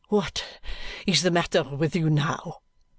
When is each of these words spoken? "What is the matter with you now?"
"What 0.09 0.43
is 1.05 1.21
the 1.21 1.29
matter 1.29 1.61
with 1.63 1.95
you 1.95 2.09
now?" 2.09 2.61